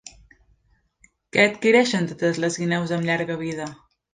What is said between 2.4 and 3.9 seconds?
les guineus amb llarga vida?